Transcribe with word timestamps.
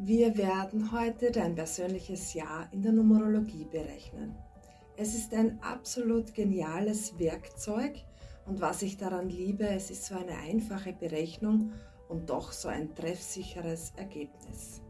Wir 0.00 0.36
werden 0.36 0.92
heute 0.92 1.32
dein 1.32 1.56
persönliches 1.56 2.32
Jahr 2.32 2.68
in 2.70 2.82
der 2.82 2.92
Numerologie 2.92 3.64
berechnen. 3.64 4.32
Es 4.96 5.12
ist 5.12 5.34
ein 5.34 5.58
absolut 5.60 6.34
geniales 6.34 7.18
Werkzeug 7.18 7.96
und 8.46 8.60
was 8.60 8.82
ich 8.82 8.96
daran 8.96 9.28
liebe, 9.28 9.66
es 9.66 9.90
ist 9.90 10.04
so 10.04 10.14
eine 10.14 10.38
einfache 10.38 10.92
Berechnung 10.92 11.72
und 12.08 12.30
doch 12.30 12.52
so 12.52 12.68
ein 12.68 12.94
treffsicheres 12.94 13.92
Ergebnis. 13.96 14.82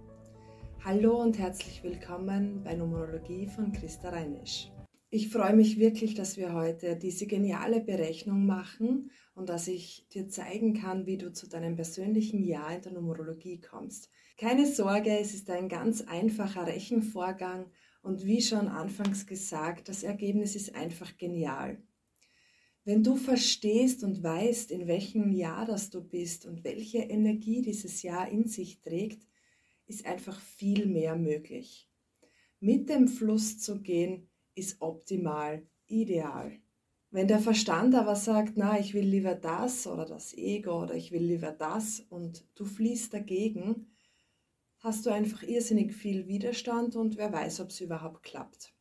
Hallo 0.85 1.23
und 1.23 1.39
herzlich 1.39 1.83
willkommen 1.83 2.63
bei 2.63 2.75
Numerologie 2.75 3.47
von 3.47 3.73
Christa 3.73 4.11
Reinisch. 4.11 4.71
Ich 5.11 5.31
freue 5.31 5.57
mich 5.57 5.79
wirklich, 5.79 6.13
dass 6.13 6.37
wir 6.37 6.53
heute 6.53 6.95
diese 6.95 7.27
geniale 7.27 7.81
Berechnung 7.81 8.45
machen 8.45 9.11
und 9.35 9.49
dass 9.49 9.67
ich 9.67 10.07
dir 10.13 10.29
zeigen 10.29 10.75
kann, 10.75 11.07
wie 11.07 11.17
du 11.17 11.33
zu 11.33 11.49
deinem 11.49 11.77
persönlichen 11.77 12.45
Jahr 12.45 12.77
in 12.77 12.83
der 12.83 12.93
Numerologie 12.93 13.59
kommst. 13.59 14.11
Keine 14.37 14.67
Sorge, 14.67 15.19
es 15.19 15.33
ist 15.33 15.49
ein 15.49 15.71
ganz 15.71 16.03
einfacher 16.03 16.67
Rechenvorgang 16.67 17.71
und 18.03 18.27
wie 18.27 18.43
schon 18.43 18.69
anfangs 18.69 19.27
gesagt, 19.27 19.89
das 19.89 20.03
Ergebnis 20.03 20.55
ist 20.55 20.75
einfach 20.75 21.17
genial. 21.17 21.83
Wenn 22.85 23.03
du 23.03 23.17
verstehst 23.17 24.05
und 24.05 24.23
weißt, 24.23 24.71
in 24.71 24.89
welchem 24.89 25.33
Jahr 25.33 25.65
das 25.65 25.89
du 25.89 26.03
bist 26.03 26.45
und 26.45 26.65
welche 26.65 26.99
Energie 26.99 27.63
dieses 27.63 28.03
Jahr 28.03 28.29
in 28.29 28.47
sich 28.47 28.83
trägt, 28.83 29.27
ist 29.87 30.05
einfach 30.05 30.39
viel 30.39 30.85
mehr 30.85 31.17
möglich. 31.17 31.89
Mit 32.61 32.91
dem 32.91 33.09
Fluss 33.09 33.59
zu 33.59 33.81
gehen, 33.81 34.29
ist 34.59 34.81
optimal, 34.81 35.67
ideal. 35.87 36.59
Wenn 37.11 37.29
der 37.29 37.39
Verstand 37.39 37.95
aber 37.95 38.17
sagt, 38.17 38.55
na, 38.57 38.79
ich 38.79 38.93
will 38.93 39.07
lieber 39.07 39.35
das 39.35 39.87
oder 39.87 40.05
das 40.05 40.35
Ego 40.35 40.83
oder 40.83 40.95
ich 40.95 41.11
will 41.11 41.23
lieber 41.23 41.53
das 41.53 42.01
und 42.11 42.45
du 42.55 42.65
fließt 42.67 43.15
dagegen, 43.15 43.87
hast 44.79 45.07
du 45.07 45.11
einfach 45.11 45.43
irrsinnig 45.43 45.95
viel 45.95 46.27
Widerstand 46.27 46.97
und 46.97 47.17
wer 47.17 47.33
weiß, 47.33 47.61
ob 47.61 47.71
es 47.71 47.81
überhaupt 47.81 48.23
klappt. 48.23 48.75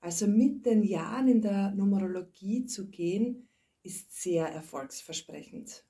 Also 0.00 0.26
mit 0.26 0.66
den 0.66 0.82
Jahren 0.82 1.28
in 1.28 1.40
der 1.40 1.70
Numerologie 1.70 2.66
zu 2.66 2.88
gehen, 2.88 3.48
ist 3.82 4.20
sehr 4.20 4.46
erfolgsversprechend. 4.48 5.84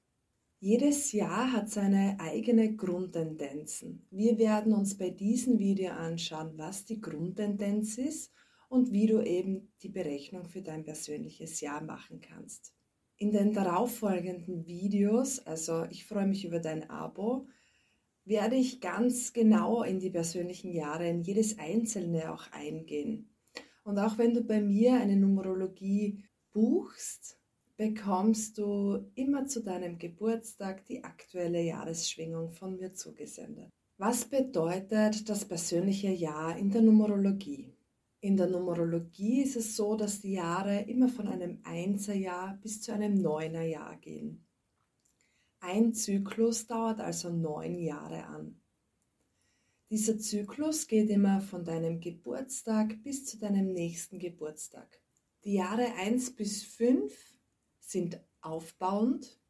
Jedes 0.61 1.13
Jahr 1.13 1.53
hat 1.53 1.71
seine 1.71 2.19
eigene 2.21 2.75
Grundtendenzen. 2.75 4.07
Wir 4.11 4.39
werden 4.39 4.73
uns 4.73 4.99
bei 4.99 5.11
diesem 5.11 5.59
Video 5.59 5.93
anschauen, 5.93 6.53
was 6.57 6.85
die 6.85 7.01
Grundtendenz 7.01 7.97
ist 7.97 8.33
und 8.69 8.93
wie 8.93 9.07
du 9.07 9.23
eben 9.23 9.73
die 9.83 9.89
Berechnung 9.89 10.49
für 10.49 10.63
dein 10.63 10.85
persönliches 10.85 11.61
Jahr 11.61 11.83
machen 11.83 12.21
kannst. 12.21 12.75
In 13.17 13.33
den 13.33 13.53
darauffolgenden 13.53 14.67
Videos, 14.67 15.41
also 15.41 15.85
ich 15.91 16.07
freue 16.07 16.27
mich 16.27 16.45
über 16.45 16.61
dein 16.61 16.89
Abo, 16.89 17.49
werde 18.25 18.57
ich 18.57 18.81
ganz 18.81 19.33
genau 19.33 19.83
in 19.83 19.99
die 19.99 20.11
persönlichen 20.11 20.73
Jahre, 20.73 21.09
in 21.09 21.23
jedes 21.23 21.59
einzelne 21.59 22.33
auch 22.33 22.53
eingehen. 22.53 23.35
Und 23.85 23.99
auch 23.99 24.19
wenn 24.19 24.35
du 24.35 24.43
bei 24.43 24.61
mir 24.61 24.95
eine 24.95 25.17
Numerologie 25.17 26.23
buchst, 26.53 27.41
bekommst 27.79 28.59
du 28.59 29.11
immer 29.15 29.47
zu 29.47 29.63
deinem 29.63 29.99
Geburtstag 29.99 30.85
die 30.85 31.05
aktuelle 31.05 31.63
Jahresschwingung 31.63 32.51
von 32.51 32.77
mir 32.77 32.93
zugesendet. 32.93 33.71
Was 33.97 34.27
bedeutet 34.27 35.29
das 35.29 35.45
persönliche 35.45 36.11
Jahr 36.11 36.57
in 36.59 36.71
der 36.71 36.83
Numerologie? 36.83 37.78
In 38.21 38.37
der 38.37 38.49
Numerologie 38.49 39.43
ist 39.43 39.55
es 39.55 39.77
so, 39.77 39.95
dass 39.95 40.21
die 40.21 40.33
Jahre 40.33 40.81
immer 40.83 41.09
von 41.09 41.29
einem 41.29 41.61
Einserjahr 41.63 42.59
bis 42.61 42.81
zu 42.81 42.93
einem 42.93 43.15
Neunerjahr 43.15 43.97
gehen. 43.99 44.45
Ein 45.61 45.95
Zyklus 45.95 46.67
dauert 46.67 47.01
also 47.01 47.31
neun 47.31 47.79
Jahre 47.79 48.25
an. 48.25 48.61
Dieser 49.91 50.19
Zyklus 50.19 50.87
geht 50.87 51.11
immer 51.11 51.41
von 51.41 51.65
deinem 51.65 52.01
Geburtstag 52.01 53.03
bis 53.03 53.25
zu 53.25 53.39
deinem 53.39 53.73
nächsten 53.73 54.19
Geburtstag. 54.19 55.01
Die 55.45 55.55
Jahre 55.55 55.95
1 55.95 56.35
bis 56.35 56.65
5 56.65 57.15
sind 57.79 58.21
aufbauend 58.41 59.41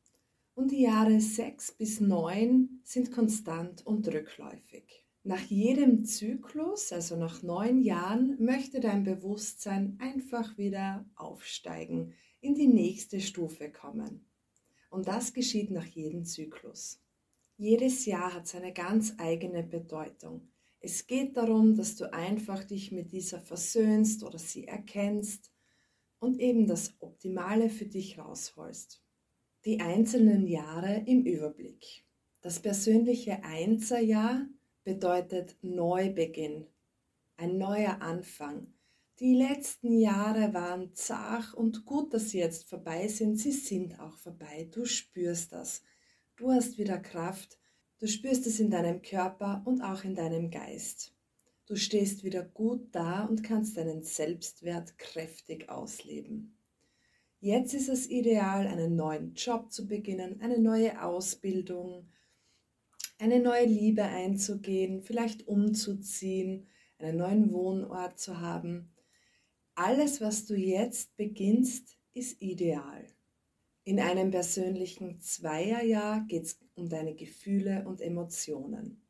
und 0.54 0.71
die 0.71 0.82
Jahre 0.82 1.21
6 1.21 1.72
bis 1.72 2.00
9 2.00 2.81
sind 2.84 3.12
konstant 3.12 3.84
und 3.87 4.06
rückläufig. 4.09 5.07
Nach 5.28 5.43
jedem 5.43 6.06
Zyklus, 6.06 6.91
also 6.91 7.15
nach 7.15 7.43
neun 7.43 7.83
Jahren, 7.83 8.43
möchte 8.43 8.81
dein 8.81 9.05
Bewusstsein 9.05 9.99
einfach 10.00 10.56
wieder 10.56 11.05
aufsteigen, 11.16 12.15
in 12.41 12.55
die 12.55 12.66
nächste 12.66 13.21
Stufe 13.21 13.71
kommen. 13.71 14.27
Und 14.89 15.06
das 15.06 15.34
geschieht 15.34 15.71
nach 15.71 15.84
jedem 15.84 16.25
Zyklus. 16.25 17.03
Jedes 17.59 18.06
Jahr 18.06 18.33
hat 18.33 18.49
seine 18.49 18.72
ganz 18.72 19.16
eigene 19.19 19.62
Bedeutung. 19.62 20.49
Es 20.81 21.06
geht 21.06 21.37
darum, 21.37 21.77
dass 21.77 21.97
du 21.97 22.10
einfach 22.10 22.65
dich 22.65 22.91
mit 22.91 23.12
dieser 23.12 23.39
versöhnst 23.39 24.25
oder 24.25 24.39
sie 24.39 24.66
erkennst 24.66 25.53
und 26.21 26.41
eben 26.41 26.66
das 26.66 26.95
Optimale 27.00 27.69
für 27.69 27.84
dich 27.84 28.19
rausholst. 28.19 29.05
Die 29.66 29.81
einzelnen 29.81 30.47
Jahre 30.47 31.05
im 31.05 31.27
Überblick. 31.27 32.06
Das 32.41 32.60
persönliche 32.60 33.45
Einserjahr 33.45 34.49
bedeutet 34.88 35.54
Neubeginn, 35.60 36.66
ein 37.37 37.59
neuer 37.59 38.00
Anfang. 38.00 38.72
Die 39.21 39.34
letzten 39.34 39.99
Jahre 39.99 40.54
waren 40.54 40.94
zart 40.94 41.53
und 41.53 41.84
gut, 41.84 42.15
dass 42.15 42.31
sie 42.31 42.38
jetzt 42.38 42.71
vorbei 42.71 43.06
sind. 43.06 43.37
Sie 43.37 43.53
sind 43.53 44.00
auch 44.00 44.16
vorbei. 44.16 44.66
Du 44.72 44.87
spürst 44.87 45.53
das. 45.53 45.82
Du 46.37 46.50
hast 46.50 46.78
wieder 46.78 46.97
Kraft. 46.97 47.59
Du 47.98 48.09
spürst 48.09 48.47
es 48.47 48.60
in 48.60 48.71
deinem 48.71 49.03
Körper 49.03 49.60
und 49.66 49.82
auch 49.82 50.04
in 50.04 50.15
deinem 50.15 50.50
Geist. 50.50 51.12
Du 51.66 51.77
stehst 51.77 52.25
wieder 52.25 52.43
gut 52.43 52.88
da 52.93 53.27
und 53.27 53.44
kannst 53.44 53.77
deinen 53.77 54.03
Selbstwert 54.03 54.97
kräftig 54.97 55.69
ausleben. 55.69 56.56
Jetzt 57.41 57.75
ist 57.75 57.91
es 57.91 58.09
ideal, 58.09 58.66
einen 58.66 58.97
neuen 58.97 59.34
Job 59.34 59.71
zu 59.71 59.87
beginnen, 59.87 60.41
eine 60.41 60.59
neue 60.59 61.03
Ausbildung, 61.03 62.09
eine 63.18 63.40
neue 63.40 63.66
Liebe 63.66 64.04
einzugehen, 64.04 65.02
vielleicht 65.02 65.46
umzuziehen, 65.48 66.68
einen 66.98 67.18
neuen 67.18 67.52
Wohnort 67.52 68.18
zu 68.18 68.40
haben. 68.40 68.92
Alles, 69.74 70.20
was 70.20 70.46
du 70.46 70.54
jetzt 70.54 71.16
beginnst, 71.16 71.98
ist 72.14 72.40
ideal. 72.40 73.06
In 73.84 74.00
einem 74.00 74.30
persönlichen 74.30 75.20
Zweierjahr 75.20 76.24
geht 76.26 76.44
es 76.44 76.60
um 76.74 76.88
deine 76.88 77.14
Gefühle 77.14 77.86
und 77.86 78.00
Emotionen. 78.00 79.02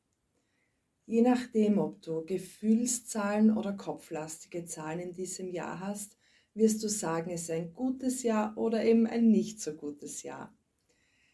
Je 1.05 1.23
nachdem, 1.23 1.79
ob 1.79 2.03
du 2.03 2.25
Gefühlszahlen 2.25 3.57
oder 3.57 3.73
kopflastige 3.73 4.67
Zahlen 4.67 5.01
in 5.01 5.13
diesem 5.15 5.49
Jahr 5.49 5.81
hast, 5.81 6.19
wirst 6.55 6.83
du 6.83 6.89
sagen, 6.89 7.31
es 7.31 7.43
ist 7.45 7.51
ein 7.51 7.73
gutes 7.73 8.23
Jahr 8.23 8.57
oder 8.57 8.85
eben 8.85 9.07
ein 9.07 9.31
nicht 9.31 9.61
so 9.61 9.75
gutes 9.75 10.23
Jahr. 10.23 10.55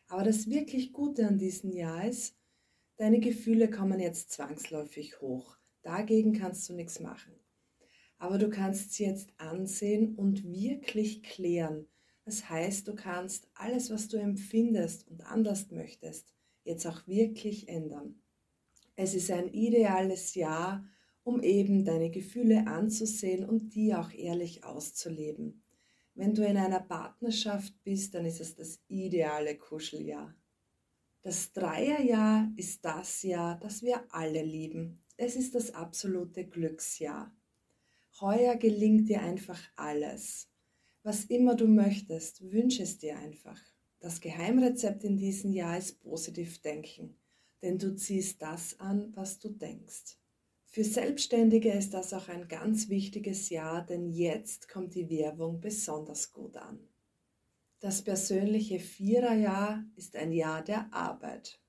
Aber 0.07 0.23
das 0.23 0.49
wirklich 0.49 0.93
Gute 0.93 1.27
an 1.27 1.39
diesem 1.39 1.73
Jahr 1.73 2.07
ist, 2.07 2.37
Deine 2.97 3.19
Gefühle 3.19 3.69
kommen 3.69 3.99
jetzt 3.99 4.31
zwangsläufig 4.31 5.21
hoch. 5.21 5.57
Dagegen 5.83 6.33
kannst 6.33 6.69
du 6.69 6.75
nichts 6.75 7.01
machen. 7.01 7.33
Aber 8.19 8.39
du 8.39 8.49
kannst 8.49 8.93
sie 8.93 9.05
jetzt 9.05 9.31
ansehen 9.37 10.15
und 10.15 10.45
wirklich 10.45 11.25
klären. 11.25 11.89
Das 12.25 12.49
heißt, 12.49 12.87
du 12.87 12.95
kannst 12.95 13.49
alles, 13.55 13.91
was 13.91 14.09
du 14.09 14.17
empfindest 14.17 15.09
und 15.09 15.27
anders 15.27 15.71
möchtest, 15.73 16.33
jetzt 16.63 16.87
auch 16.87 17.07
wirklich 17.07 17.69
ändern. 17.69 18.23
Es 18.97 19.15
ist 19.15 19.31
ein 19.31 19.49
ideales 19.49 20.35
Jahr, 20.37 20.87
um 21.25 21.43
eben 21.43 21.85
deine 21.85 22.11
Gefühle 22.11 22.67
anzusehen 22.69 23.45
und 23.45 23.75
die 23.75 23.95
auch 23.95 24.13
ehrlich 24.13 24.63
auszuleben. 24.63 25.65
Wenn 26.15 26.33
du 26.33 26.47
in 26.47 26.57
einer 26.57 26.81
Partnerschaft 26.81 27.75
bist, 27.83 28.15
dann 28.15 28.25
ist 28.25 28.41
es 28.41 28.55
das 28.55 28.81
ideale 28.87 29.59
Kuscheljahr. 29.59 30.35
Das 31.25 31.55
Dreierjahr 31.55 32.53
ist 32.55 32.85
das 32.85 33.23
Jahr, 33.23 33.59
das 33.59 33.83
wir 33.83 34.05
alle 34.13 34.43
lieben. 34.43 35.03
Es 35.17 35.37
ist 35.37 35.55
das 35.55 35.73
absolute 35.73 36.45
Glücksjahr. 36.47 37.35
Heuer 38.21 38.57
gelingt 38.57 39.09
dir 39.09 39.23
einfach 39.23 39.59
alles. 39.75 40.51
Was 41.03 41.25
immer 41.25 41.55
du 41.55 41.67
möchtest, 41.67 42.53
wünsche 42.53 42.83
es 42.83 42.99
dir 42.99 43.17
einfach. 43.17 43.59
Das 44.01 44.21
Geheimrezept 44.21 45.03
in 45.05 45.17
diesem 45.17 45.55
Jahr 45.55 45.79
ist 45.79 45.99
positiv 46.03 46.61
denken, 46.61 47.17
denn 47.63 47.79
du 47.79 47.97
ziehst 47.97 48.43
das 48.43 48.79
an, 48.79 49.17
was 49.17 49.39
du 49.39 49.49
denkst. 49.49 50.19
Für 50.67 50.85
Selbstständige 50.85 51.73
ist 51.73 51.95
das 51.95 52.13
auch 52.13 52.29
ein 52.29 52.49
ganz 52.49 52.91
wichtiges 52.91 53.49
Jahr, 53.49 53.81
denn 53.87 54.11
jetzt 54.11 54.69
kommt 54.69 54.95
die 54.95 55.09
Werbung 55.09 55.59
besonders 55.59 56.35
gut 56.35 56.59
an. 56.59 56.87
Das 57.85 58.01
persönliche 58.01 58.81
Viererjahr 58.81 59.85
ist 59.95 60.17
ein 60.17 60.33
Jahr 60.33 60.65
der 60.65 60.91
Arbeit. 60.95 61.61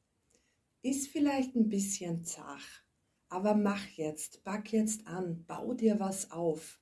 Ist 0.82 1.10
vielleicht 1.10 1.58
ein 1.58 1.68
bisschen 1.68 2.24
zach, 2.24 2.86
aber 3.28 3.54
mach 3.54 3.86
jetzt, 3.98 4.42
back 4.46 4.72
jetzt 4.72 5.08
an, 5.08 5.44
bau 5.46 5.74
dir 5.74 6.00
was 6.00 6.32
auf. 6.32 6.80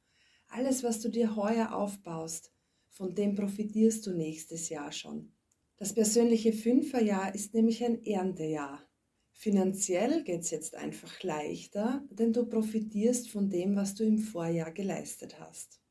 Alles, 0.49 0.83
was 0.83 0.99
du 0.99 1.09
dir 1.09 1.35
heuer 1.35 1.73
aufbaust, 1.73 2.53
von 2.89 3.15
dem 3.15 3.33
profitierst 3.33 4.05
du 4.05 4.11
nächstes 4.11 4.69
Jahr 4.69 4.91
schon. 4.91 5.33
Das 5.77 5.95
persönliche 5.95 6.53
Fünferjahr 6.53 7.33
ist 7.33 7.55
nämlich 7.55 7.83
ein 7.83 8.05
Erntejahr. 8.05 8.87
Finanziell 9.31 10.23
geht 10.23 10.41
es 10.41 10.51
jetzt 10.51 10.75
einfach 10.75 11.23
leichter, 11.23 12.07
denn 12.11 12.33
du 12.33 12.45
profitierst 12.45 13.31
von 13.31 13.49
dem, 13.49 13.75
was 13.75 13.95
du 13.95 14.03
im 14.03 14.19
Vorjahr 14.19 14.71
geleistet 14.71 15.39
hast. 15.39 15.82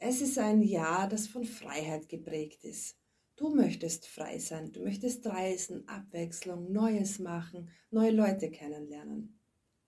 Es 0.00 0.20
ist 0.20 0.38
ein 0.38 0.62
Jahr, 0.62 1.08
das 1.08 1.26
von 1.26 1.44
Freiheit 1.44 2.08
geprägt 2.08 2.64
ist. 2.64 2.96
Du 3.34 3.54
möchtest 3.54 4.06
frei 4.06 4.38
sein, 4.38 4.72
du 4.72 4.82
möchtest 4.82 5.26
reisen, 5.26 5.86
Abwechslung, 5.88 6.72
Neues 6.72 7.18
machen, 7.18 7.70
neue 7.90 8.12
Leute 8.12 8.50
kennenlernen. 8.50 9.40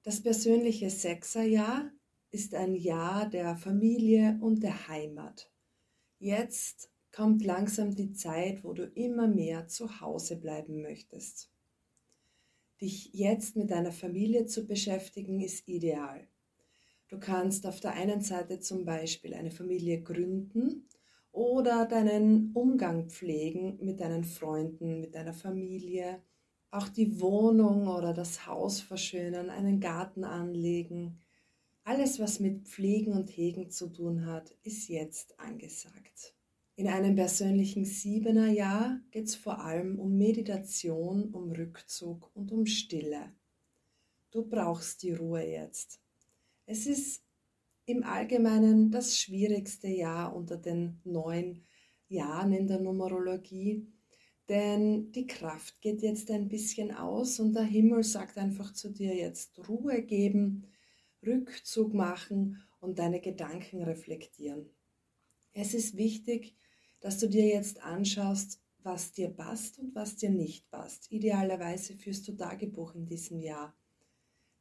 Das 0.02 0.20
persönliche 0.20 0.90
Sechserjahr 0.90 1.90
ist 2.30 2.54
ein 2.54 2.74
Jahr 2.74 3.28
der 3.28 3.56
Familie 3.56 4.38
und 4.40 4.62
der 4.62 4.88
Heimat. 4.88 5.52
Jetzt 6.18 6.90
kommt 7.12 7.44
langsam 7.44 7.94
die 7.94 8.12
Zeit, 8.12 8.64
wo 8.64 8.72
du 8.72 8.84
immer 8.84 9.28
mehr 9.28 9.68
zu 9.68 10.00
Hause 10.00 10.36
bleiben 10.36 10.82
möchtest. 10.82 11.50
Dich 12.80 13.10
jetzt 13.12 13.56
mit 13.56 13.70
deiner 13.70 13.92
Familie 13.92 14.46
zu 14.46 14.66
beschäftigen, 14.66 15.40
ist 15.40 15.68
ideal. 15.68 16.28
Du 17.10 17.18
kannst 17.18 17.66
auf 17.66 17.80
der 17.80 17.94
einen 17.94 18.20
Seite 18.20 18.60
zum 18.60 18.84
Beispiel 18.84 19.34
eine 19.34 19.50
Familie 19.50 20.00
gründen 20.00 20.86
oder 21.32 21.84
deinen 21.84 22.52
Umgang 22.54 23.10
pflegen 23.10 23.78
mit 23.84 24.00
deinen 24.00 24.22
Freunden, 24.22 25.00
mit 25.00 25.16
deiner 25.16 25.34
Familie, 25.34 26.22
auch 26.70 26.88
die 26.88 27.20
Wohnung 27.20 27.88
oder 27.88 28.14
das 28.14 28.46
Haus 28.46 28.80
verschönern, 28.80 29.50
einen 29.50 29.80
Garten 29.80 30.22
anlegen. 30.22 31.18
Alles, 31.82 32.20
was 32.20 32.38
mit 32.38 32.68
Pflegen 32.68 33.12
und 33.12 33.28
Hegen 33.36 33.70
zu 33.70 33.88
tun 33.88 34.26
hat, 34.26 34.54
ist 34.62 34.86
jetzt 34.86 35.36
angesagt. 35.40 36.36
In 36.76 36.86
einem 36.86 37.16
persönlichen 37.16 37.84
Siebener 37.84 38.52
Jahr 38.52 39.00
geht 39.10 39.26
es 39.26 39.34
vor 39.34 39.64
allem 39.64 39.98
um 39.98 40.16
Meditation, 40.16 41.34
um 41.34 41.50
Rückzug 41.50 42.30
und 42.34 42.52
um 42.52 42.66
Stille. 42.66 43.32
Du 44.30 44.44
brauchst 44.44 45.02
die 45.02 45.10
Ruhe 45.10 45.44
jetzt. 45.44 45.99
Es 46.72 46.86
ist 46.86 47.24
im 47.84 48.04
Allgemeinen 48.04 48.92
das 48.92 49.18
schwierigste 49.18 49.88
Jahr 49.88 50.36
unter 50.36 50.56
den 50.56 51.00
neun 51.02 51.64
Jahren 52.06 52.52
in 52.52 52.68
der 52.68 52.78
Numerologie, 52.78 53.88
denn 54.48 55.10
die 55.10 55.26
Kraft 55.26 55.80
geht 55.80 56.00
jetzt 56.00 56.30
ein 56.30 56.46
bisschen 56.46 56.94
aus 56.94 57.40
und 57.40 57.54
der 57.54 57.64
Himmel 57.64 58.04
sagt 58.04 58.38
einfach 58.38 58.72
zu 58.72 58.92
dir 58.92 59.16
jetzt 59.16 59.68
Ruhe 59.68 60.00
geben, 60.02 60.68
Rückzug 61.26 61.92
machen 61.92 62.62
und 62.78 63.00
deine 63.00 63.20
Gedanken 63.20 63.82
reflektieren. 63.82 64.70
Es 65.52 65.74
ist 65.74 65.96
wichtig, 65.96 66.54
dass 67.00 67.18
du 67.18 67.28
dir 67.28 67.48
jetzt 67.48 67.82
anschaust, 67.82 68.62
was 68.78 69.10
dir 69.10 69.30
passt 69.30 69.80
und 69.80 69.92
was 69.96 70.14
dir 70.14 70.30
nicht 70.30 70.70
passt. 70.70 71.10
Idealerweise 71.10 71.96
führst 71.96 72.28
du 72.28 72.36
Tagebuch 72.36 72.94
in 72.94 73.06
diesem 73.06 73.40
Jahr. 73.40 73.74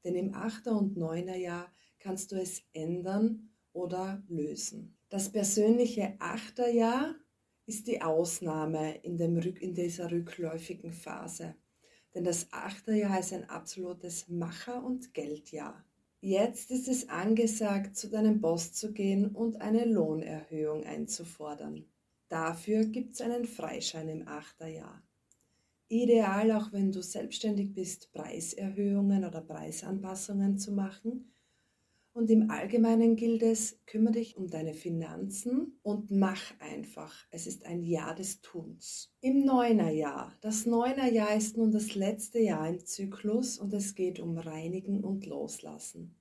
Denn 0.03 0.15
im 0.15 0.33
8. 0.33 0.67
und 0.67 0.97
9. 0.97 1.27
Jahr 1.39 1.71
kannst 1.99 2.31
du 2.31 2.35
es 2.35 2.63
ändern 2.73 3.49
oder 3.73 4.23
lösen. 4.27 4.97
Das 5.09 5.31
persönliche 5.31 6.15
Achterjahr 6.19 7.15
ist 7.65 7.87
die 7.87 8.01
Ausnahme 8.01 8.97
in, 9.03 9.17
dem, 9.17 9.37
in 9.37 9.73
dieser 9.73 10.11
rückläufigen 10.11 10.91
Phase. 10.91 11.55
Denn 12.13 12.23
das 12.23 12.47
Achterjahr 12.51 13.19
ist 13.19 13.33
ein 13.33 13.49
absolutes 13.49 14.27
Macher- 14.27 14.83
und 14.83 15.13
Geldjahr. 15.13 15.85
Jetzt 16.21 16.71
ist 16.71 16.87
es 16.87 17.07
angesagt, 17.07 17.95
zu 17.95 18.09
deinem 18.09 18.41
Boss 18.41 18.73
zu 18.73 18.91
gehen 18.91 19.35
und 19.35 19.61
eine 19.61 19.85
Lohnerhöhung 19.85 20.83
einzufordern. 20.83 21.85
Dafür 22.27 22.85
gibt 22.85 23.13
es 23.13 23.21
einen 23.21 23.45
Freischein 23.45 24.09
im 24.09 24.27
Achterjahr. 24.27 25.01
Ideal, 25.89 26.51
auch 26.51 26.71
wenn 26.71 26.91
du 26.91 27.01
selbstständig 27.01 27.73
bist, 27.73 28.11
Preiserhöhungen 28.13 29.25
oder 29.25 29.41
Preisanpassungen 29.41 30.57
zu 30.57 30.71
machen 30.71 31.33
und 32.13 32.29
im 32.31 32.49
Allgemeinen 32.49 33.15
gilt 33.15 33.43
es, 33.43 33.79
kümmere 33.85 34.13
dich 34.13 34.35
um 34.35 34.47
deine 34.47 34.73
Finanzen 34.73 35.79
und 35.83 36.11
mach 36.11 36.59
einfach. 36.59 37.15
Es 37.31 37.47
ist 37.47 37.65
ein 37.65 37.83
Jahr 37.83 38.13
des 38.13 38.41
Tuns. 38.41 39.13
Im 39.21 39.45
Neunerjahr. 39.45 40.35
Das 40.41 40.65
Neunerjahr 40.65 41.35
ist 41.35 41.55
nun 41.55 41.71
das 41.71 41.95
letzte 41.95 42.39
Jahr 42.39 42.67
im 42.67 42.85
Zyklus 42.85 43.57
und 43.57 43.73
es 43.73 43.95
geht 43.95 44.19
um 44.19 44.37
Reinigen 44.37 45.03
und 45.03 45.25
Loslassen. 45.27 46.15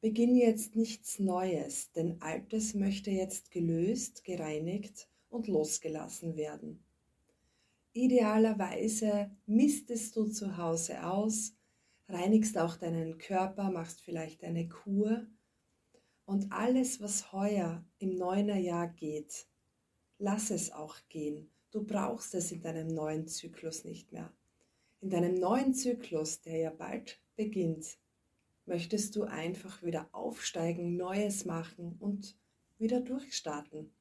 Beginn 0.00 0.36
jetzt 0.36 0.76
nichts 0.76 1.18
Neues, 1.18 1.92
denn 1.92 2.20
Altes 2.20 2.74
möchte 2.74 3.10
jetzt 3.10 3.50
gelöst, 3.50 4.24
gereinigt 4.24 5.08
und 5.28 5.46
losgelassen 5.46 6.36
werden. 6.36 6.84
Idealerweise 7.92 9.30
mistest 9.46 10.14
du 10.16 10.26
zu 10.26 10.56
Hause 10.56 11.04
aus, 11.04 11.56
reinigst 12.08 12.56
auch 12.56 12.76
deinen 12.76 13.18
Körper, 13.18 13.70
machst 13.70 14.00
vielleicht 14.00 14.44
eine 14.44 14.68
Kur 14.68 15.26
und 16.24 16.52
alles, 16.52 17.00
was 17.00 17.32
heuer 17.32 17.84
im 17.98 18.14
neuen 18.14 18.48
Jahr 18.62 18.86
geht, 18.86 19.48
lass 20.18 20.50
es 20.50 20.70
auch 20.70 20.96
gehen. 21.08 21.50
Du 21.72 21.84
brauchst 21.84 22.34
es 22.36 22.52
in 22.52 22.60
deinem 22.60 22.86
neuen 22.86 23.26
Zyklus 23.26 23.84
nicht 23.84 24.12
mehr. 24.12 24.32
In 25.00 25.10
deinem 25.10 25.34
neuen 25.34 25.74
Zyklus, 25.74 26.42
der 26.42 26.58
ja 26.58 26.70
bald 26.70 27.20
beginnt, 27.34 27.98
möchtest 28.66 29.16
du 29.16 29.24
einfach 29.24 29.82
wieder 29.82 30.08
aufsteigen, 30.12 30.96
Neues 30.96 31.44
machen 31.44 31.96
und 31.98 32.36
wieder 32.78 33.00
durchstarten. 33.00 33.92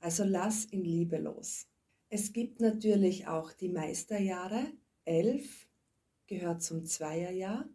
Also 0.00 0.24
lass 0.24 0.66
in 0.66 0.84
Liebe 0.84 1.16
los. 1.16 1.71
Es 2.14 2.34
gibt 2.34 2.60
natürlich 2.60 3.26
auch 3.26 3.54
die 3.54 3.70
Meisterjahre, 3.70 4.66
elf, 5.06 5.66
gehört 6.26 6.62
zum 6.62 6.84
Zweierjahr, 6.84 7.66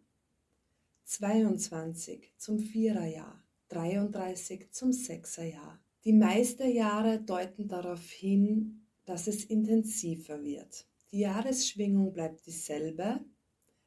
22 1.06 2.34
zum 2.36 2.60
Viererjahr, 2.60 3.42
33 3.70 4.70
zum 4.70 4.92
Sechserjahr. 4.92 5.80
Die 6.04 6.12
Meisterjahre 6.12 7.20
deuten 7.20 7.66
darauf 7.66 8.08
hin, 8.12 8.86
dass 9.06 9.26
es 9.26 9.44
intensiver 9.44 10.44
wird. 10.44 10.86
Die 11.10 11.18
Jahresschwingung 11.18 12.12
bleibt 12.12 12.46
dieselbe, 12.46 13.18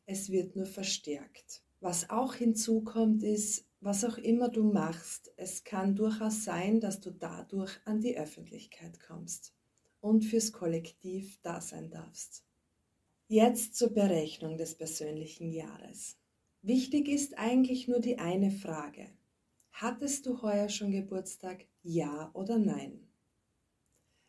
es 0.06 0.32
wird 0.32 0.58
nur 0.58 0.66
verstärkt. 0.66 1.64
Was 1.80 2.10
auch 2.10 2.34
hinzukommt 2.34 3.24
ist, 3.24 3.70
was 3.80 4.04
auch 4.04 4.18
immer 4.18 4.50
du 4.50 4.66
machst, 4.66 5.32
es 5.38 5.64
kann 5.64 5.96
durchaus 5.96 6.44
sein, 6.44 6.82
dass 6.82 7.00
du 7.00 7.10
dadurch 7.12 7.80
an 7.86 8.02
die 8.02 8.18
Öffentlichkeit 8.18 9.00
kommst 9.00 9.54
und 10.02 10.26
fürs 10.26 10.52
Kollektiv 10.52 11.40
da 11.42 11.62
sein 11.62 11.90
darfst. 11.90 12.44
Jetzt 13.28 13.76
zur 13.76 13.94
Berechnung 13.94 14.58
des 14.58 14.76
persönlichen 14.76 15.52
Jahres. 15.52 16.18
Wichtig 16.62 17.08
ist 17.08 17.38
eigentlich 17.38 17.88
nur 17.88 18.02
die 18.02 18.20
eine 18.20 18.52
Frage. 18.52 19.10
Hattest 19.72 20.26
du 20.26 20.42
heuer 20.42 20.68
schon 20.68 20.92
Geburtstag? 20.92 21.66
Ja 21.82 22.30
oder 22.34 22.60
nein? 22.60 23.08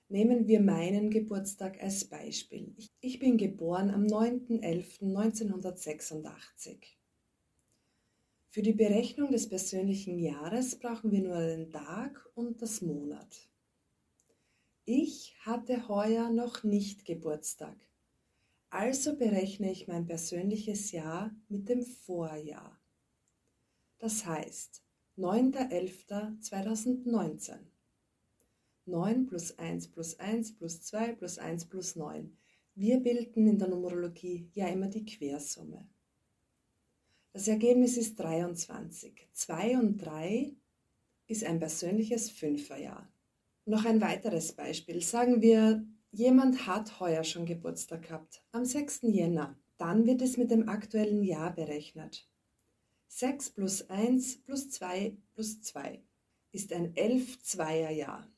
Nehmen 0.09 0.47
wir 0.47 0.61
meinen 0.61 1.11
Geburtstag 1.11 1.83
als 1.83 2.05
Beispiel. 2.05 2.76
Ich 3.00 3.19
bin 3.19 3.38
geboren 3.38 3.91
am 3.91 4.05
9.11.1986. 4.05 6.76
Für 8.50 8.62
die 8.62 8.75
Berechnung 8.75 9.31
des 9.31 9.49
persönlichen 9.49 10.19
Jahres 10.19 10.79
brauchen 10.79 11.11
wir 11.11 11.23
nur 11.23 11.38
den 11.38 11.71
Tag 11.71 12.29
und 12.35 12.61
das 12.61 12.83
Monat. 12.83 13.49
Ich 14.85 15.37
hatte 15.43 15.87
heuer 15.87 16.29
noch 16.31 16.65
nicht 16.65 17.05
Geburtstag. 17.05 17.77
Also 18.69 19.17
berechne 19.17 19.71
ich 19.71 19.87
mein 19.87 20.07
persönliches 20.07 20.91
Jahr 20.91 21.33
mit 21.49 21.69
dem 21.69 21.85
Vorjahr. 21.85 22.83
Das 23.99 24.27
heißt 24.27 24.83
9.11.2019. 25.17 27.61
9 28.87 29.27
plus 29.27 29.57
1 29.57 29.93
plus 29.93 30.19
1 30.19 30.57
plus 30.57 30.83
2 30.83 31.12
plus 31.12 31.39
1 31.39 31.67
plus 31.67 31.95
9. 31.95 32.37
Wir 32.75 32.99
bilden 32.99 33.47
in 33.47 33.59
der 33.59 33.69
Numerologie 33.69 34.51
ja 34.53 34.67
immer 34.67 34.89
die 34.89 35.05
Quersumme. 35.05 35.89
Das 37.33 37.47
Ergebnis 37.47 37.97
ist 37.97 38.19
23. 38.19 39.29
2 39.33 39.79
und 39.79 39.99
3 39.99 40.57
ist 41.29 41.45
ein 41.45 41.61
persönliches 41.61 42.33
Fünferjahr. 42.33 43.12
Noch 43.64 43.85
ein 43.85 44.00
weiteres 44.00 44.52
Beispiel. 44.52 45.00
Sagen 45.02 45.40
wir 45.40 45.85
Jemand 46.14 46.66
hat 46.66 47.00
heuer 47.00 47.25
schon 47.25 47.47
Geburtstag 47.47 48.02
gehabt, 48.02 48.45
am 48.52 48.66
6. 48.66 49.00
Jänner. 49.04 49.59
Dann 49.78 50.07
wird 50.07 50.21
es 50.21 50.37
mit 50.37 50.50
dem 50.50 50.69
aktuellen 50.69 51.23
Jahr 51.23 51.54
berechnet. 51.54 52.28
6 53.09 53.52
plus 53.52 53.88
1 53.88 54.42
plus 54.42 54.69
2 54.71 55.16
plus 55.33 55.62
2 55.62 56.02
ist 56.52 56.71
ein 56.75 56.92
11-2er 56.92 57.90
Jahr. 57.90 58.31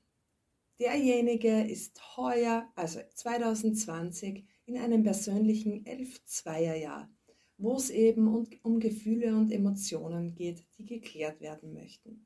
Derjenige 0.78 1.62
ist 1.62 2.16
heuer, 2.16 2.70
also 2.76 3.00
2020, 3.12 4.44
in 4.66 4.78
einem 4.78 5.02
persönlichen 5.02 5.84
11-2er 5.84 6.76
Jahr, 6.76 7.10
wo 7.58 7.74
es 7.74 7.90
eben 7.90 8.28
um 8.62 8.78
Gefühle 8.78 9.36
und 9.36 9.50
Emotionen 9.50 10.36
geht, 10.36 10.64
die 10.78 10.86
geklärt 10.86 11.40
werden 11.40 11.72
möchten. 11.72 12.24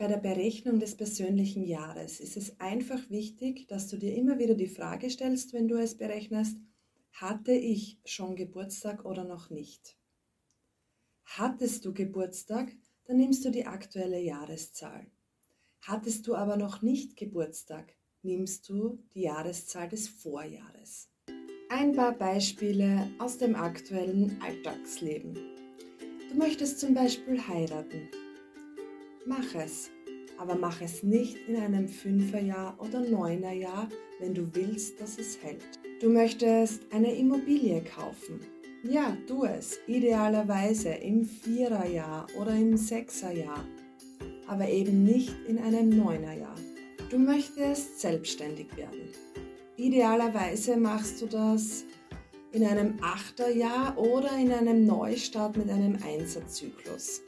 Bei 0.00 0.06
der 0.06 0.16
Berechnung 0.16 0.80
des 0.80 0.96
persönlichen 0.96 1.62
Jahres 1.62 2.20
ist 2.20 2.38
es 2.38 2.58
einfach 2.58 3.10
wichtig, 3.10 3.68
dass 3.68 3.86
du 3.86 3.98
dir 3.98 4.14
immer 4.14 4.38
wieder 4.38 4.54
die 4.54 4.66
Frage 4.66 5.10
stellst, 5.10 5.52
wenn 5.52 5.68
du 5.68 5.76
es 5.76 5.94
berechnest, 5.94 6.56
hatte 7.12 7.52
ich 7.52 7.98
schon 8.06 8.34
Geburtstag 8.34 9.04
oder 9.04 9.24
noch 9.24 9.50
nicht? 9.50 9.98
Hattest 11.24 11.84
du 11.84 11.92
Geburtstag, 11.92 12.72
dann 13.04 13.18
nimmst 13.18 13.44
du 13.44 13.50
die 13.50 13.66
aktuelle 13.66 14.18
Jahreszahl. 14.18 15.06
Hattest 15.82 16.26
du 16.26 16.34
aber 16.34 16.56
noch 16.56 16.80
nicht 16.80 17.18
Geburtstag, 17.18 17.94
nimmst 18.22 18.70
du 18.70 19.04
die 19.12 19.24
Jahreszahl 19.24 19.90
des 19.90 20.08
Vorjahres. 20.08 21.10
Ein 21.68 21.92
paar 21.92 22.16
Beispiele 22.16 23.10
aus 23.18 23.36
dem 23.36 23.54
aktuellen 23.54 24.40
Alltagsleben. 24.40 25.34
Du 26.30 26.38
möchtest 26.38 26.80
zum 26.80 26.94
Beispiel 26.94 27.46
heiraten. 27.46 28.08
Mach 29.26 29.54
es, 29.54 29.90
aber 30.38 30.54
mach 30.54 30.80
es 30.80 31.02
nicht 31.02 31.36
in 31.46 31.56
einem 31.56 31.88
Fünferjahr 31.88 32.74
oder 32.80 33.00
Neunerjahr, 33.00 33.86
wenn 34.18 34.32
du 34.32 34.48
willst, 34.54 34.98
dass 34.98 35.18
es 35.18 35.38
hält. 35.42 35.78
Du 36.00 36.08
möchtest 36.08 36.82
eine 36.90 37.14
Immobilie 37.14 37.82
kaufen. 37.82 38.40
Ja, 38.82 39.14
tu 39.26 39.44
es, 39.44 39.78
idealerweise 39.86 40.88
im 40.88 41.26
Viererjahr 41.26 42.28
oder 42.40 42.54
im 42.54 42.78
Sechserjahr, 42.78 43.62
aber 44.46 44.66
eben 44.70 45.04
nicht 45.04 45.34
in 45.46 45.58
einem 45.58 45.90
Neunerjahr. 45.90 46.56
Du 47.10 47.18
möchtest 47.18 48.00
selbstständig 48.00 48.74
werden. 48.74 49.10
Idealerweise 49.76 50.78
machst 50.78 51.20
du 51.20 51.26
das 51.26 51.84
in 52.52 52.64
einem 52.64 52.94
Achterjahr 53.02 53.98
oder 53.98 54.34
in 54.38 54.50
einem 54.50 54.86
Neustart 54.86 55.58
mit 55.58 55.68
einem 55.68 55.98
Einserzyklus. 56.02 57.20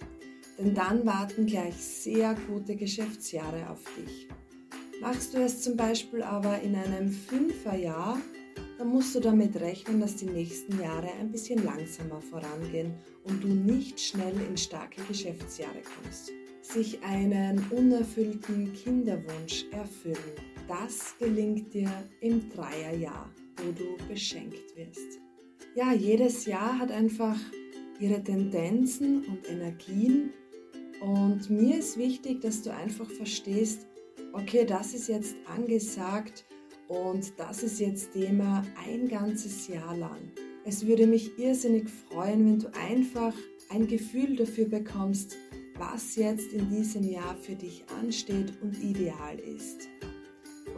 Denn 0.63 0.75
dann 0.75 1.05
warten 1.05 1.47
gleich 1.47 1.75
sehr 1.75 2.37
gute 2.49 2.77
Geschäftsjahre 2.77 3.69
auf 3.69 3.81
dich. 3.97 4.29
Machst 5.01 5.35
du 5.35 5.39
es 5.39 5.63
zum 5.63 5.77
Beispiel 5.77 6.23
aber 6.23 6.61
in 6.61 6.77
einem 6.77 7.11
Fünferjahr, 7.11 8.19
dann 8.79 8.89
musst 8.89 9.15
du 9.15 9.21
damit 9.21 9.61
rechnen, 9.61 10.01
dass 10.01 10.17
die 10.17 10.27
nächsten 10.27 10.81
Jahre 10.81 11.11
ein 11.21 11.33
bisschen 11.33 11.65
langsamer 11.65 12.21
vorangehen 12.21 12.95
und 13.25 13.43
du 13.43 13.49
nicht 13.49 14.01
schnell 14.01 14.35
in 14.49 14.57
starke 14.57 15.03
Geschäftsjahre 15.09 15.83
kommst. 15.97 16.31
Sich 16.63 17.03
einen 17.03 17.65
unerfüllten 17.71 18.73
Kinderwunsch 18.73 19.67
erfüllen 19.73 20.53
das 20.69 21.17
gelingt 21.19 21.75
dir 21.75 21.91
im 22.21 22.49
Dreierjahr, 22.49 23.31
wo 23.59 23.73
du 23.73 23.97
beschenkt 24.09 24.77
wirst. 24.77 25.21
Ja, 25.75 25.93
jedes 25.93 26.47
Jahr 26.47 26.79
hat 26.79 26.91
einfach 26.91 27.37
ihre 28.01 28.23
Tendenzen 28.23 29.25
und 29.27 29.49
Energien 29.49 30.31
und 31.03 31.51
mir 31.51 31.79
ist 31.79 31.97
wichtig, 31.97 32.41
dass 32.43 32.63
du 32.63 32.73
einfach 32.73 33.11
verstehst, 33.11 33.87
okay, 34.33 34.65
das 34.65 34.95
ist 34.95 35.09
jetzt 35.09 35.35
angesagt 35.47 36.45
und 36.87 37.33
das 37.39 37.65
ist 37.65 37.81
jetzt 37.81 38.13
Thema 38.13 38.65
ein 38.87 39.09
ganzes 39.09 39.67
Jahr 39.67 39.97
lang. 39.97 40.31
Es 40.65 40.87
würde 40.87 41.09
mich 41.09 41.37
irrsinnig 41.39 41.89
freuen, 41.91 42.47
wenn 42.47 42.59
du 42.61 42.69
einfach 42.75 43.35
ein 43.71 43.89
Gefühl 43.89 44.37
dafür 44.37 44.67
bekommst, 44.67 45.37
was 45.77 46.15
jetzt 46.15 46.53
in 46.53 46.71
diesem 46.71 47.03
Jahr 47.03 47.37
für 47.37 47.57
dich 47.57 47.85
ansteht 48.01 48.53
und 48.63 48.81
ideal 48.81 49.41
ist 49.41 49.89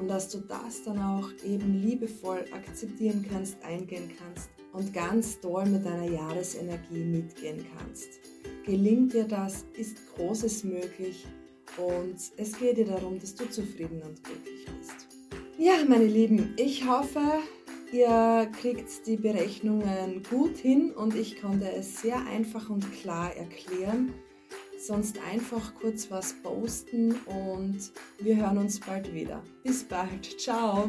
und 0.01 0.09
dass 0.09 0.31
du 0.31 0.39
das 0.39 0.83
dann 0.85 0.99
auch 0.99 1.29
eben 1.45 1.83
liebevoll 1.83 2.47
akzeptieren 2.53 3.27
kannst, 3.31 3.63
eingehen 3.63 4.11
kannst 4.19 4.49
und 4.73 4.95
ganz 4.95 5.39
toll 5.41 5.67
mit 5.67 5.85
deiner 5.85 6.11
Jahresenergie 6.11 7.05
mitgehen 7.05 7.67
kannst. 7.77 8.09
Gelingt 8.65 9.13
dir 9.13 9.25
das, 9.25 9.67
ist 9.77 9.99
Großes 10.15 10.65
möglich 10.65 11.27
und 11.77 12.17
es 12.39 12.59
geht 12.59 12.79
dir 12.79 12.87
darum, 12.87 13.19
dass 13.19 13.35
du 13.35 13.49
zufrieden 13.51 14.01
und 14.03 14.25
glücklich 14.25 14.67
bist. 14.79 15.07
Ja, 15.59 15.75
meine 15.87 16.07
Lieben, 16.07 16.55
ich 16.57 16.89
hoffe, 16.89 17.21
ihr 17.93 18.51
kriegt 18.59 19.07
die 19.07 19.17
Berechnungen 19.17 20.23
gut 20.31 20.57
hin 20.57 20.93
und 20.93 21.15
ich 21.15 21.43
konnte 21.43 21.71
es 21.73 22.01
sehr 22.01 22.25
einfach 22.27 22.71
und 22.71 22.91
klar 22.93 23.37
erklären. 23.37 24.15
Sonst 24.79 25.19
einfach 25.31 25.75
kurz 25.75 26.11
was 26.11 26.35
posten 26.43 27.15
und 27.27 27.93
wir 28.19 28.37
hören 28.37 28.59
uns 28.59 28.81
bald 28.81 29.13
wieder. 29.13 29.43
Bis 29.63 29.85
bald. 29.85 30.41
Ciao. 30.41 30.89